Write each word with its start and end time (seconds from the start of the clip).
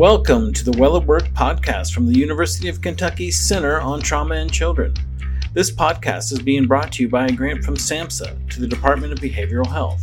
Welcome 0.00 0.54
to 0.54 0.64
the 0.64 0.78
Well 0.78 0.96
at 0.96 1.04
Work 1.04 1.24
podcast 1.34 1.92
from 1.92 2.06
the 2.06 2.18
University 2.18 2.70
of 2.70 2.80
Kentucky 2.80 3.30
Center 3.30 3.82
on 3.82 4.00
Trauma 4.00 4.36
and 4.36 4.50
Children. 4.50 4.94
This 5.52 5.70
podcast 5.70 6.32
is 6.32 6.40
being 6.40 6.66
brought 6.66 6.90
to 6.92 7.02
you 7.02 7.08
by 7.10 7.26
a 7.26 7.30
grant 7.30 7.62
from 7.62 7.76
SAMHSA 7.76 8.48
to 8.48 8.60
the 8.62 8.66
Department 8.66 9.12
of 9.12 9.18
Behavioral 9.18 9.66
Health. 9.66 10.02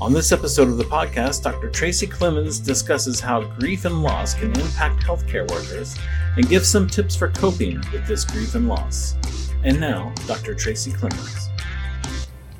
On 0.00 0.14
this 0.14 0.32
episode 0.32 0.68
of 0.68 0.78
the 0.78 0.84
podcast, 0.84 1.42
Dr. 1.42 1.68
Tracy 1.68 2.06
Clemens 2.06 2.58
discusses 2.58 3.20
how 3.20 3.42
grief 3.58 3.84
and 3.84 4.02
loss 4.02 4.32
can 4.32 4.58
impact 4.58 5.02
healthcare 5.02 5.46
workers 5.50 5.94
and 6.36 6.48
gives 6.48 6.66
some 6.66 6.86
tips 6.86 7.14
for 7.14 7.28
coping 7.28 7.76
with 7.92 8.06
this 8.06 8.24
grief 8.24 8.54
and 8.54 8.66
loss. 8.66 9.14
And 9.62 9.78
now, 9.78 10.10
Dr. 10.26 10.54
Tracy 10.54 10.90
Clemens. 10.90 11.50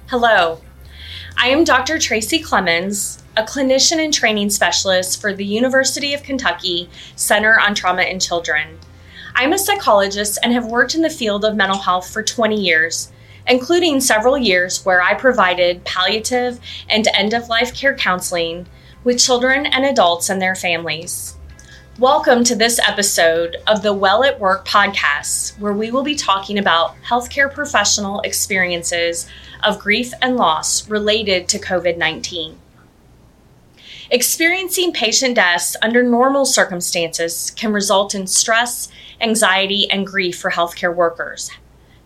Hello, 0.09 0.61
I 1.39 1.49
am 1.49 1.65
Dr. 1.65 1.99
Tracy 1.99 2.41
Clemens, 2.41 3.23
a 3.39 3.43
clinician 3.43 4.05
and 4.05 4.13
training 4.13 4.51
specialist 4.51 5.21
for 5.21 5.33
the 5.33 5.45
University 5.45 6.13
of 6.13 6.25
Kentucky 6.25 6.91
Center 7.15 7.57
on 7.61 7.73
Trauma 7.73 8.03
in 8.03 8.19
Children. 8.19 8.77
I'm 9.37 9.53
a 9.53 9.59
psychologist 9.59 10.41
and 10.43 10.53
have 10.53 10.67
worked 10.67 10.97
in 10.97 11.03
the 11.03 11.09
field 11.09 11.45
of 11.45 11.55
mental 11.55 11.79
health 11.79 12.11
for 12.11 12.21
20 12.21 12.61
years, 12.61 13.13
including 13.47 14.01
several 14.01 14.37
years 14.37 14.85
where 14.85 15.01
I 15.01 15.15
provided 15.15 15.85
palliative 15.85 16.59
and 16.89 17.07
end 17.15 17.33
of 17.33 17.49
life 17.49 17.73
care 17.73 17.95
counseling 17.95 18.67
with 19.05 19.21
children 19.21 19.67
and 19.67 19.85
adults 19.85 20.29
and 20.29 20.43
their 20.43 20.57
families. 20.57 21.37
Welcome 22.01 22.43
to 22.43 22.57
this 22.57 22.81
episode 22.81 23.59
of 23.69 23.83
the 23.83 23.93
Well 23.93 24.25
at 24.25 24.41
Work 24.41 24.67
podcast, 24.67 25.57
where 25.61 25.73
we 25.73 25.93
will 25.93 26.03
be 26.03 26.17
talking 26.17 26.59
about 26.59 26.97
healthcare 27.09 27.55
professional 27.55 28.21
experiences 28.23 29.29
of 29.63 29.79
grief 29.79 30.13
and 30.23 30.35
loss 30.35 30.91
related 30.91 31.47
to 31.51 31.61
COVID 31.61 31.99
19. 31.99 32.59
Experiencing 34.11 34.95
patient 34.95 35.35
deaths 35.35 35.77
under 35.83 36.03
normal 36.03 36.47
circumstances 36.47 37.53
can 37.57 37.75
result 37.75 38.15
in 38.15 38.27
stress, 38.27 38.89
anxiety, 39.21 39.91
and 39.91 40.07
grief 40.07 40.39
for 40.39 40.51
healthcare 40.51 40.95
workers. 40.95 41.51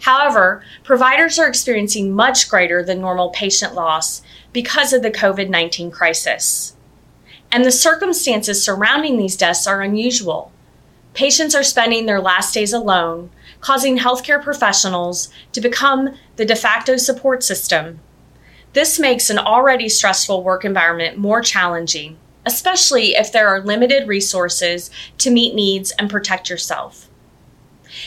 However, 0.01 0.65
providers 0.83 1.39
are 1.39 1.47
experiencing 1.47 2.13
much 2.13 2.49
greater 2.49 2.83
than 2.83 3.01
normal 3.01 3.31
patient 3.31 3.77
loss 3.77 4.21
because 4.53 4.93
of 4.93 5.03
the 5.03 5.13
COVID 5.13 5.49
19 5.49 5.93
crisis. 5.93 6.75
And 7.53 7.65
the 7.65 7.71
circumstances 7.71 8.65
surrounding 8.65 9.17
these 9.17 9.37
deaths 9.37 9.69
are 9.69 9.81
unusual. 9.81 10.51
Patients 11.15 11.55
are 11.55 11.63
spending 11.63 12.07
their 12.07 12.21
last 12.21 12.53
days 12.53 12.73
alone, 12.73 13.31
causing 13.61 13.99
healthcare 13.99 14.43
professionals 14.43 15.29
to 15.53 15.61
become 15.61 16.17
the 16.35 16.45
de 16.45 16.57
facto 16.57 16.97
support 16.97 17.45
system 17.45 18.01
this 18.73 18.99
makes 18.99 19.29
an 19.29 19.39
already 19.39 19.89
stressful 19.89 20.43
work 20.43 20.65
environment 20.65 21.19
more 21.19 21.43
challenging, 21.43 22.17
especially 22.47 23.15
if 23.15 23.31
there 23.31 23.49
are 23.49 23.61
limited 23.61 24.09
resources 24.09 24.91
to 25.19 25.31
meet 25.31 25.55
needs 25.55 25.91
and 25.93 26.11
protect 26.11 26.49
yourself. 26.49 27.09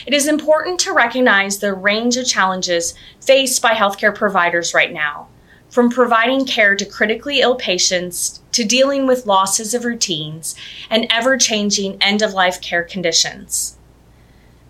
It 0.04 0.12
is 0.12 0.26
important 0.26 0.80
to 0.80 0.92
recognize 0.92 1.58
the 1.58 1.72
range 1.72 2.16
of 2.16 2.26
challenges 2.26 2.94
faced 3.20 3.62
by 3.62 3.70
healthcare 3.70 4.14
providers 4.14 4.74
right 4.74 4.92
now, 4.92 5.28
from 5.68 5.90
providing 5.90 6.44
care 6.44 6.74
to 6.74 6.84
critically 6.84 7.40
ill 7.40 7.54
patients 7.54 8.40
to 8.52 8.64
dealing 8.64 9.06
with 9.06 9.26
losses 9.26 9.74
of 9.74 9.84
routines 9.84 10.56
and 10.90 11.06
ever 11.10 11.36
changing 11.36 12.02
end 12.02 12.22
of 12.22 12.32
life 12.32 12.60
care 12.60 12.82
conditions. 12.82 13.76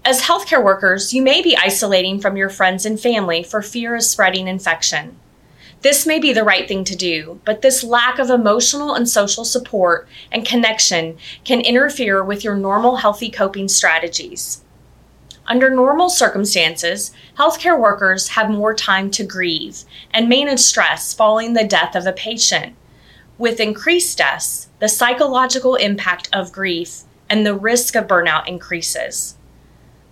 As 0.05 0.22
healthcare 0.22 0.62
workers, 0.62 1.14
you 1.14 1.22
may 1.22 1.42
be 1.42 1.56
isolating 1.56 2.20
from 2.20 2.36
your 2.36 2.50
friends 2.50 2.84
and 2.84 3.00
family 3.00 3.42
for 3.42 3.62
fear 3.62 3.97
of 3.97 4.02
spreading 4.02 4.47
infection. 4.47 5.17
This 5.82 6.06
may 6.06 6.19
be 6.19 6.32
the 6.32 6.44
right 6.44 6.66
thing 6.66 6.84
to 6.84 6.96
do, 6.96 7.41
but 7.44 7.62
this 7.62 7.84
lack 7.84 8.19
of 8.19 8.30
emotional 8.30 8.94
and 8.94 9.08
social 9.08 9.44
support 9.44 10.08
and 10.33 10.44
connection 10.44 11.18
can 11.44 11.60
interfere 11.60 12.24
with 12.24 12.42
your 12.42 12.56
normal 12.56 12.96
healthy 12.96 13.30
coping 13.30 13.68
strategies. 13.68 14.62
Under 15.46 15.70
normal 15.70 16.08
circumstances, 16.08 17.12
healthcare 17.38 17.78
workers 17.78 18.28
have 18.28 18.50
more 18.50 18.74
time 18.74 19.10
to 19.12 19.22
grieve 19.22 19.84
and 20.12 20.28
manage 20.28 20.58
stress 20.58 21.14
following 21.14 21.52
the 21.52 21.62
death 21.62 21.95
of 21.95 22.06
a 22.06 22.12
patient. 22.12 22.74
With 23.39 23.61
increased 23.61 24.18
deaths, 24.18 24.68
the 24.80 24.89
psychological 24.89 25.77
impact 25.77 26.28
of 26.33 26.51
grief 26.51 27.02
and 27.28 27.46
the 27.46 27.55
risk 27.55 27.95
of 27.95 28.06
burnout 28.06 28.48
increases. 28.48 29.36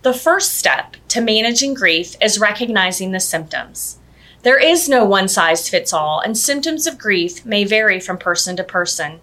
The 0.02 0.14
first 0.14 0.54
step 0.54 0.96
to 1.08 1.20
managing 1.20 1.74
grief 1.74 2.14
is 2.20 2.38
recognizing 2.38 3.10
the 3.10 3.20
symptoms. 3.20 3.98
There 4.44 4.58
is 4.58 4.90
no 4.90 5.06
one 5.06 5.28
size 5.28 5.70
fits 5.70 5.90
all, 5.90 6.20
and 6.20 6.36
symptoms 6.36 6.86
of 6.86 6.98
grief 6.98 7.46
may 7.46 7.64
vary 7.64 7.98
from 7.98 8.18
person 8.18 8.58
to 8.58 8.62
person. 8.62 9.20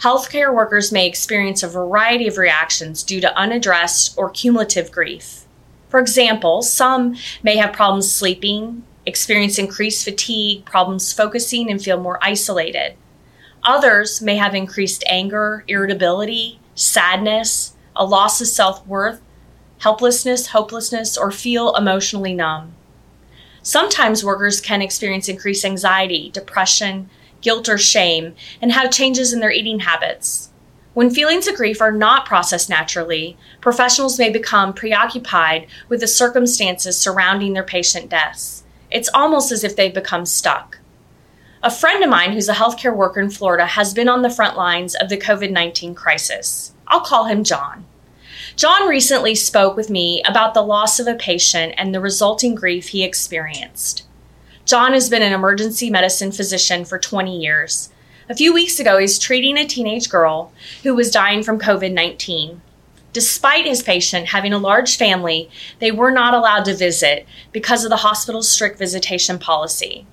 Healthcare 0.00 0.54
workers 0.54 0.92
may 0.92 1.06
experience 1.06 1.62
a 1.62 1.68
variety 1.68 2.28
of 2.28 2.36
reactions 2.36 3.02
due 3.02 3.18
to 3.22 3.34
unaddressed 3.34 4.12
or 4.18 4.28
cumulative 4.28 4.92
grief. 4.92 5.46
For 5.88 5.98
example, 5.98 6.60
some 6.60 7.16
may 7.42 7.56
have 7.56 7.72
problems 7.72 8.12
sleeping, 8.12 8.82
experience 9.06 9.58
increased 9.58 10.04
fatigue, 10.04 10.66
problems 10.66 11.14
focusing, 11.14 11.70
and 11.70 11.82
feel 11.82 11.98
more 11.98 12.18
isolated. 12.20 12.96
Others 13.62 14.20
may 14.20 14.36
have 14.36 14.54
increased 14.54 15.02
anger, 15.06 15.64
irritability, 15.66 16.60
sadness, 16.74 17.74
a 17.96 18.04
loss 18.04 18.38
of 18.42 18.48
self 18.48 18.86
worth, 18.86 19.22
helplessness, 19.78 20.48
hopelessness, 20.48 21.16
or 21.16 21.30
feel 21.30 21.74
emotionally 21.74 22.34
numb. 22.34 22.74
Sometimes 23.62 24.24
workers 24.24 24.60
can 24.60 24.82
experience 24.82 25.28
increased 25.28 25.64
anxiety, 25.64 26.30
depression, 26.30 27.08
guilt, 27.40 27.68
or 27.68 27.78
shame, 27.78 28.34
and 28.60 28.72
have 28.72 28.90
changes 28.90 29.32
in 29.32 29.40
their 29.40 29.52
eating 29.52 29.80
habits. 29.80 30.50
When 30.94 31.10
feelings 31.10 31.48
of 31.48 31.54
grief 31.54 31.80
are 31.80 31.92
not 31.92 32.26
processed 32.26 32.68
naturally, 32.68 33.36
professionals 33.60 34.18
may 34.18 34.30
become 34.30 34.74
preoccupied 34.74 35.66
with 35.88 36.00
the 36.00 36.06
circumstances 36.06 36.98
surrounding 36.98 37.52
their 37.52 37.62
patient 37.62 38.10
deaths. 38.10 38.64
It's 38.90 39.08
almost 39.14 39.52
as 39.52 39.64
if 39.64 39.74
they've 39.74 39.94
become 39.94 40.26
stuck. 40.26 40.78
A 41.62 41.70
friend 41.70 42.02
of 42.02 42.10
mine 42.10 42.32
who's 42.32 42.48
a 42.48 42.54
healthcare 42.54 42.94
worker 42.94 43.20
in 43.20 43.30
Florida 43.30 43.64
has 43.64 43.94
been 43.94 44.08
on 44.08 44.22
the 44.22 44.28
front 44.28 44.56
lines 44.56 44.94
of 44.96 45.08
the 45.08 45.16
COVID 45.16 45.50
19 45.50 45.94
crisis. 45.94 46.72
I'll 46.88 47.00
call 47.00 47.24
him 47.24 47.44
John. 47.44 47.86
John 48.56 48.86
recently 48.86 49.34
spoke 49.34 49.76
with 49.76 49.88
me 49.88 50.22
about 50.26 50.52
the 50.52 50.62
loss 50.62 51.00
of 51.00 51.06
a 51.06 51.14
patient 51.14 51.74
and 51.78 51.94
the 51.94 52.00
resulting 52.00 52.54
grief 52.54 52.88
he 52.88 53.02
experienced. 53.02 54.06
John 54.66 54.92
has 54.92 55.08
been 55.08 55.22
an 55.22 55.32
emergency 55.32 55.90
medicine 55.90 56.32
physician 56.32 56.84
for 56.84 56.98
20 56.98 57.36
years. 57.36 57.90
A 58.28 58.34
few 58.34 58.52
weeks 58.52 58.78
ago, 58.78 58.98
he's 58.98 59.18
treating 59.18 59.56
a 59.56 59.66
teenage 59.66 60.08
girl 60.08 60.52
who 60.82 60.94
was 60.94 61.10
dying 61.10 61.42
from 61.42 61.58
COVID 61.58 61.92
19. 61.92 62.60
Despite 63.12 63.66
his 63.66 63.82
patient 63.82 64.28
having 64.28 64.52
a 64.52 64.58
large 64.58 64.96
family, 64.96 65.50
they 65.80 65.90
were 65.90 66.10
not 66.10 66.32
allowed 66.32 66.64
to 66.66 66.74
visit 66.74 67.26
because 67.52 67.84
of 67.84 67.90
the 67.90 67.96
hospital's 67.96 68.50
strict 68.50 68.78
visitation 68.78 69.38
policy. 69.38 70.06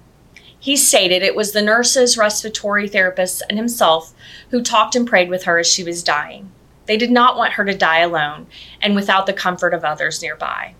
He 0.59 0.75
stated 0.75 1.23
it 1.23 1.35
was 1.35 1.51
the 1.51 1.61
nurses, 1.61 2.17
respiratory 2.17 2.89
therapists, 2.89 3.41
and 3.49 3.57
himself 3.57 4.13
who 4.49 4.61
talked 4.61 4.95
and 4.95 5.07
prayed 5.07 5.29
with 5.29 5.43
her 5.43 5.59
as 5.59 5.67
she 5.67 5.83
was 5.83 6.03
dying. 6.03 6.51
They 6.89 6.97
did 6.97 7.11
not 7.11 7.37
want 7.37 7.53
her 7.53 7.65
to 7.65 7.77
die 7.77 7.99
alone 7.99 8.47
and 8.81 8.95
without 8.95 9.27
the 9.27 9.31
comfort 9.33 9.75
of 9.75 9.85
others 9.85 10.23
nearby. 10.23 10.73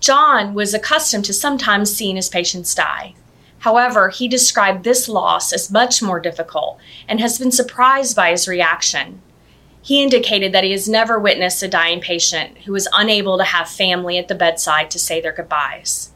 John 0.00 0.52
was 0.52 0.74
accustomed 0.74 1.24
to 1.24 1.32
sometimes 1.32 1.96
seeing 1.96 2.16
his 2.16 2.28
patients 2.28 2.74
die. 2.74 3.14
However, 3.60 4.10
he 4.10 4.28
described 4.28 4.84
this 4.84 5.08
loss 5.08 5.50
as 5.50 5.70
much 5.70 6.02
more 6.02 6.20
difficult 6.20 6.78
and 7.08 7.20
has 7.20 7.38
been 7.38 7.50
surprised 7.50 8.14
by 8.14 8.32
his 8.32 8.46
reaction. 8.46 9.22
He 9.80 10.02
indicated 10.02 10.52
that 10.52 10.64
he 10.64 10.72
has 10.72 10.90
never 10.90 11.18
witnessed 11.18 11.62
a 11.62 11.68
dying 11.68 12.02
patient 12.02 12.58
who 12.66 12.72
was 12.72 12.86
unable 12.92 13.38
to 13.38 13.44
have 13.44 13.70
family 13.70 14.18
at 14.18 14.28
the 14.28 14.34
bedside 14.34 14.90
to 14.90 14.98
say 14.98 15.22
their 15.22 15.32
goodbyes. 15.32 16.10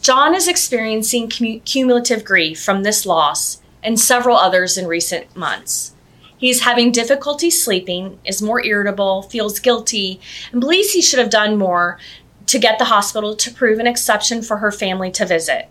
John 0.00 0.34
is 0.34 0.48
experiencing 0.48 1.28
cumulative 1.28 2.24
grief 2.24 2.60
from 2.60 2.82
this 2.82 3.06
loss 3.06 3.62
and 3.80 4.00
several 4.00 4.36
others 4.36 4.76
in 4.76 4.88
recent 4.88 5.36
months. 5.36 5.94
He's 6.42 6.62
having 6.62 6.90
difficulty 6.90 7.50
sleeping, 7.50 8.18
is 8.24 8.42
more 8.42 8.64
irritable, 8.64 9.22
feels 9.22 9.60
guilty, 9.60 10.20
and 10.50 10.60
believes 10.60 10.90
he 10.90 11.00
should 11.00 11.20
have 11.20 11.30
done 11.30 11.56
more 11.56 12.00
to 12.46 12.58
get 12.58 12.80
the 12.80 12.86
hospital 12.86 13.36
to 13.36 13.54
prove 13.54 13.78
an 13.78 13.86
exception 13.86 14.42
for 14.42 14.56
her 14.56 14.72
family 14.72 15.12
to 15.12 15.24
visit. 15.24 15.68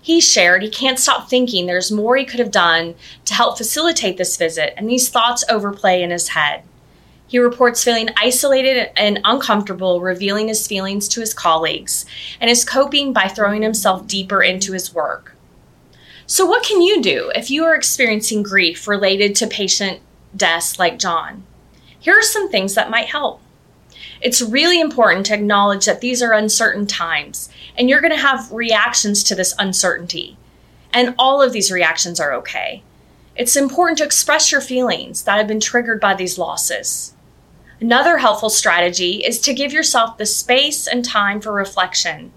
He 0.00 0.18
shared 0.18 0.62
he 0.62 0.70
can't 0.70 0.98
stop 0.98 1.28
thinking 1.28 1.66
there's 1.66 1.92
more 1.92 2.16
he 2.16 2.24
could 2.24 2.40
have 2.40 2.50
done 2.50 2.94
to 3.26 3.34
help 3.34 3.58
facilitate 3.58 4.16
this 4.16 4.38
visit, 4.38 4.72
and 4.78 4.88
these 4.88 5.10
thoughts 5.10 5.44
overplay 5.50 6.02
in 6.02 6.08
his 6.08 6.28
head. 6.28 6.62
He 7.26 7.38
reports 7.38 7.84
feeling 7.84 8.08
isolated 8.16 8.98
and 8.98 9.20
uncomfortable, 9.26 10.00
revealing 10.00 10.48
his 10.48 10.66
feelings 10.66 11.06
to 11.08 11.20
his 11.20 11.34
colleagues, 11.34 12.06
and 12.40 12.50
is 12.50 12.64
coping 12.64 13.12
by 13.12 13.28
throwing 13.28 13.60
himself 13.60 14.06
deeper 14.06 14.42
into 14.42 14.72
his 14.72 14.94
work. 14.94 15.36
So, 16.30 16.46
what 16.46 16.62
can 16.62 16.80
you 16.80 17.02
do 17.02 17.32
if 17.34 17.50
you 17.50 17.64
are 17.64 17.74
experiencing 17.74 18.44
grief 18.44 18.86
related 18.86 19.34
to 19.34 19.48
patient 19.48 19.98
deaths 20.36 20.78
like 20.78 20.96
John? 20.96 21.42
Here 21.98 22.16
are 22.16 22.22
some 22.22 22.48
things 22.48 22.76
that 22.76 22.88
might 22.88 23.08
help. 23.08 23.40
It's 24.20 24.40
really 24.40 24.80
important 24.80 25.26
to 25.26 25.34
acknowledge 25.34 25.86
that 25.86 26.00
these 26.00 26.22
are 26.22 26.32
uncertain 26.32 26.86
times 26.86 27.50
and 27.76 27.90
you're 27.90 28.00
going 28.00 28.12
to 28.12 28.16
have 28.16 28.52
reactions 28.52 29.24
to 29.24 29.34
this 29.34 29.56
uncertainty. 29.58 30.36
And 30.92 31.16
all 31.18 31.42
of 31.42 31.52
these 31.52 31.72
reactions 31.72 32.20
are 32.20 32.32
okay. 32.34 32.84
It's 33.34 33.56
important 33.56 33.98
to 33.98 34.04
express 34.04 34.52
your 34.52 34.60
feelings 34.60 35.24
that 35.24 35.36
have 35.36 35.48
been 35.48 35.58
triggered 35.58 36.00
by 36.00 36.14
these 36.14 36.38
losses. 36.38 37.12
Another 37.80 38.18
helpful 38.18 38.50
strategy 38.50 39.24
is 39.24 39.40
to 39.40 39.52
give 39.52 39.72
yourself 39.72 40.16
the 40.16 40.26
space 40.26 40.86
and 40.86 41.04
time 41.04 41.40
for 41.40 41.50
reflection. 41.52 42.30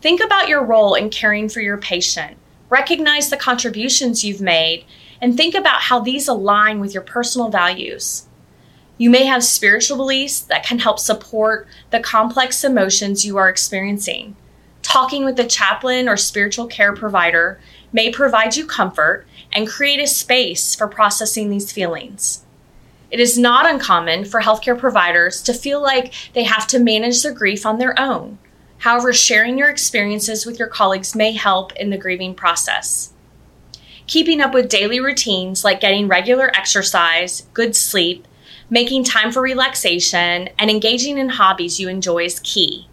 Think 0.00 0.22
about 0.22 0.46
your 0.46 0.64
role 0.64 0.94
in 0.94 1.10
caring 1.10 1.48
for 1.48 1.60
your 1.60 1.78
patient, 1.78 2.36
recognize 2.72 3.28
the 3.28 3.36
contributions 3.36 4.24
you've 4.24 4.40
made, 4.40 4.86
and 5.20 5.36
think 5.36 5.54
about 5.54 5.82
how 5.82 6.00
these 6.00 6.26
align 6.26 6.80
with 6.80 6.94
your 6.94 7.02
personal 7.02 7.50
values. 7.50 8.26
You 8.96 9.10
may 9.10 9.26
have 9.26 9.44
spiritual 9.44 9.98
beliefs 9.98 10.40
that 10.40 10.64
can 10.64 10.78
help 10.78 10.98
support 10.98 11.68
the 11.90 12.00
complex 12.00 12.64
emotions 12.64 13.26
you 13.26 13.36
are 13.36 13.50
experiencing. 13.50 14.36
Talking 14.80 15.22
with 15.22 15.38
a 15.38 15.46
chaplain 15.46 16.08
or 16.08 16.16
spiritual 16.16 16.66
care 16.66 16.94
provider 16.94 17.60
may 17.92 18.10
provide 18.10 18.56
you 18.56 18.66
comfort 18.66 19.26
and 19.52 19.68
create 19.68 20.00
a 20.00 20.06
space 20.06 20.74
for 20.74 20.88
processing 20.88 21.50
these 21.50 21.70
feelings. 21.70 22.42
It 23.10 23.20
is 23.20 23.36
not 23.36 23.68
uncommon 23.68 24.24
for 24.24 24.40
healthcare 24.40 24.78
providers 24.78 25.42
to 25.42 25.52
feel 25.52 25.82
like 25.82 26.14
they 26.32 26.44
have 26.44 26.66
to 26.68 26.78
manage 26.78 27.22
their 27.22 27.34
grief 27.34 27.66
on 27.66 27.78
their 27.78 27.98
own. 28.00 28.38
However, 28.82 29.12
sharing 29.12 29.58
your 29.58 29.68
experiences 29.68 30.44
with 30.44 30.58
your 30.58 30.66
colleagues 30.66 31.14
may 31.14 31.30
help 31.30 31.72
in 31.74 31.90
the 31.90 31.96
grieving 31.96 32.34
process. 32.34 33.12
Keeping 34.08 34.40
up 34.40 34.52
with 34.52 34.68
daily 34.68 34.98
routines 34.98 35.62
like 35.62 35.80
getting 35.80 36.08
regular 36.08 36.50
exercise, 36.56 37.46
good 37.54 37.76
sleep, 37.76 38.26
making 38.68 39.04
time 39.04 39.30
for 39.30 39.40
relaxation, 39.40 40.48
and 40.58 40.68
engaging 40.68 41.16
in 41.16 41.28
hobbies 41.28 41.78
you 41.78 41.88
enjoy 41.88 42.24
is 42.24 42.40
key. 42.40 42.88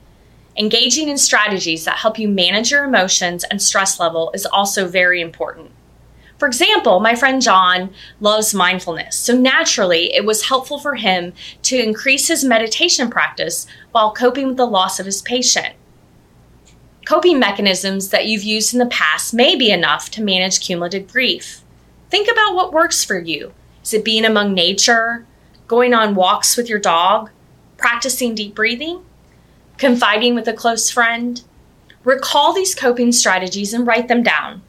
Engaging 0.56 1.10
in 1.10 1.18
strategies 1.18 1.86
that 1.86 1.98
help 1.98 2.20
you 2.20 2.28
manage 2.28 2.70
your 2.70 2.84
emotions 2.84 3.44
and 3.46 3.60
stress 3.60 4.00
level 4.00 4.30
is 4.36 4.46
also 4.46 4.88
very 4.88 5.20
important. 5.22 5.72
For 6.38 6.48
example, 6.48 7.00
my 7.00 7.16
friend 7.16 7.42
John 7.42 7.90
loves 8.20 8.54
mindfulness, 8.54 9.18
so 9.18 9.36
naturally 9.36 10.14
it 10.14 10.24
was 10.24 10.50
helpful 10.50 10.78
for 10.78 10.94
him 10.94 11.34
to 11.64 11.82
increase 11.82 12.28
his 12.28 12.46
meditation 12.46 13.10
practice 13.10 13.66
while 13.92 14.14
coping 14.14 14.50
with 14.50 14.58
the 14.58 14.68
loss 14.68 15.00
of 15.00 15.08
his 15.08 15.24
patient. 15.24 15.74
Coping 17.10 17.40
mechanisms 17.40 18.10
that 18.10 18.28
you've 18.28 18.44
used 18.44 18.72
in 18.72 18.78
the 18.78 18.86
past 18.86 19.34
may 19.34 19.56
be 19.56 19.72
enough 19.72 20.12
to 20.12 20.22
manage 20.22 20.60
cumulative 20.60 21.12
grief. 21.12 21.64
Think 22.12 22.32
about 22.32 22.54
what 22.54 22.72
works 22.72 23.04
for 23.04 23.18
you. 23.18 23.52
Is 23.84 23.96
it 23.96 24.06
being 24.06 24.26
among 24.26 24.54
nature, 24.54 25.26
going 25.68 25.96
on 25.96 26.14
walks 26.14 26.56
with 26.56 26.70
your 26.70 26.78
dog, 26.78 27.32
practicing 27.78 28.36
deep 28.36 28.54
breathing, 28.54 29.04
confiding 29.80 30.36
with 30.36 30.48
a 30.48 30.54
close 30.54 30.92
friend? 30.92 31.42
Recall 32.04 32.54
these 32.54 32.76
coping 32.76 33.12
strategies 33.12 33.74
and 33.74 33.88
write 33.88 34.08
them 34.08 34.22
down. 34.22 34.62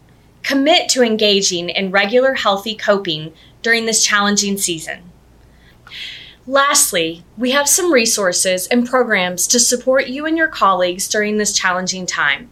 Commit 0.43 0.89
to 0.89 1.03
engaging 1.03 1.69
in 1.69 1.91
regular 1.91 2.33
healthy 2.33 2.75
coping 2.75 3.35
during 3.61 3.85
this 3.85 4.03
challenging 4.03 4.57
season. 4.57 5.10
Lastly, 6.51 7.23
we 7.39 7.53
have 7.53 7.69
some 7.69 7.93
resources 7.93 8.67
and 8.67 8.85
programs 8.85 9.47
to 9.47 9.61
support 9.61 10.09
you 10.09 10.27
and 10.27 10.37
your 10.37 10.49
colleagues 10.49 11.07
during 11.07 11.37
this 11.37 11.57
challenging 11.57 12.07
time. 12.07 12.51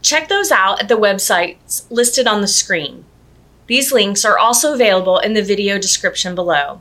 Check 0.00 0.28
those 0.28 0.50
out 0.50 0.80
at 0.80 0.88
the 0.88 0.96
websites 0.96 1.84
listed 1.90 2.26
on 2.26 2.40
the 2.40 2.48
screen. 2.48 3.04
These 3.66 3.92
links 3.92 4.24
are 4.24 4.38
also 4.38 4.72
available 4.72 5.18
in 5.18 5.34
the 5.34 5.42
video 5.42 5.78
description 5.78 6.34
below. 6.34 6.80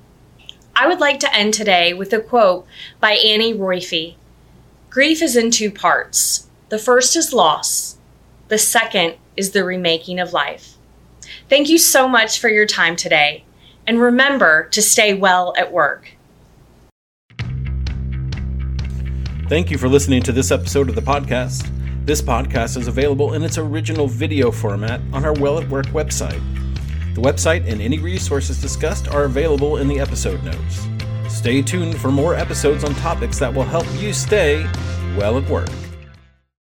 I 0.73 0.87
would 0.87 1.01
like 1.01 1.19
to 1.19 1.35
end 1.35 1.53
today 1.53 1.93
with 1.93 2.13
a 2.13 2.21
quote 2.21 2.65
by 3.01 3.15
Annie 3.15 3.53
Roiphe. 3.53 4.15
Grief 4.89 5.21
is 5.21 5.35
in 5.35 5.51
two 5.51 5.69
parts. 5.69 6.47
The 6.69 6.79
first 6.79 7.17
is 7.17 7.33
loss. 7.33 7.97
The 8.47 8.57
second 8.57 9.15
is 9.35 9.51
the 9.51 9.65
remaking 9.65 10.21
of 10.21 10.31
life. 10.31 10.77
Thank 11.49 11.67
you 11.67 11.77
so 11.77 12.07
much 12.07 12.39
for 12.39 12.47
your 12.47 12.65
time 12.65 12.95
today, 12.95 13.43
and 13.85 13.99
remember 13.99 14.69
to 14.69 14.81
stay 14.81 15.13
well 15.13 15.53
at 15.57 15.73
work. 15.73 16.13
Thank 19.49 19.71
you 19.71 19.79
for 19.79 19.89
listening 19.89 20.21
to 20.23 20.31
this 20.31 20.51
episode 20.51 20.89
of 20.89 20.95
the 20.95 21.01
podcast. 21.01 21.71
This 22.05 22.21
podcast 22.21 22.77
is 22.77 22.87
available 22.87 23.33
in 23.33 23.41
its 23.41 23.57
original 23.57 24.07
video 24.07 24.51
format 24.51 25.01
on 25.11 25.25
our 25.25 25.33
Well 25.33 25.57
at 25.57 25.67
Work 25.69 25.87
website. 25.87 26.39
The 27.15 27.21
website 27.21 27.67
and 27.67 27.81
any 27.81 27.97
resources 27.97 28.61
discussed 28.61 29.07
are 29.07 29.23
available 29.23 29.77
in 29.77 29.87
the 29.87 29.99
episode 29.99 30.43
notes. 30.43 30.87
Stay 31.27 31.63
tuned 31.63 31.99
for 31.99 32.11
more 32.11 32.35
episodes 32.35 32.83
on 32.83 32.93
topics 32.93 33.39
that 33.39 33.51
will 33.51 33.63
help 33.63 33.87
you 33.95 34.13
stay 34.13 34.69
well 35.17 35.39
at 35.39 35.49
work. 35.49 35.71